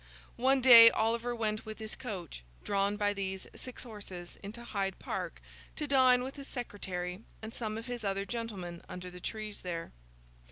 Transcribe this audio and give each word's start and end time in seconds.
One 0.37 0.61
day, 0.61 0.89
Oliver 0.89 1.35
went 1.35 1.63
with 1.63 1.77
his 1.77 1.93
coach, 1.95 2.41
drawn 2.63 2.97
by 2.97 3.13
these 3.13 3.45
six 3.55 3.83
horses, 3.83 4.35
into 4.41 4.63
Hyde 4.63 4.97
Park, 4.97 5.39
to 5.75 5.85
dine 5.85 6.23
with 6.23 6.37
his 6.37 6.47
secretary 6.47 7.21
and 7.43 7.53
some 7.53 7.77
of 7.77 7.85
his 7.85 8.03
other 8.03 8.25
gentlemen 8.25 8.81
under 8.89 9.11
the 9.11 9.19
trees 9.21 9.61
there. 9.61 9.91